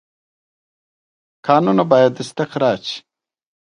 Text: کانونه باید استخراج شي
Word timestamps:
کانونه 1.45 1.83
باید 1.91 2.13
استخراج 2.21 2.81
شي 2.91 2.99